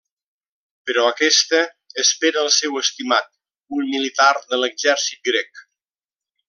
[0.89, 1.59] Però aquesta
[2.05, 3.31] espera el seu estimat,
[3.81, 5.67] un militar de l'exèrcit grec.